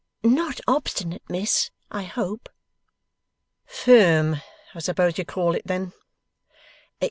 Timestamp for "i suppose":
4.73-5.19